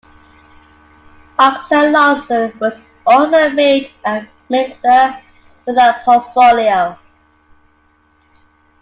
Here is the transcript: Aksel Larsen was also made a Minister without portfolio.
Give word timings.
Aksel 1.37 1.91
Larsen 1.91 2.51
was 2.59 2.73
also 3.05 3.51
made 3.51 3.91
a 4.03 4.25
Minister 4.49 5.21
without 5.67 6.03
portfolio. 6.03 6.97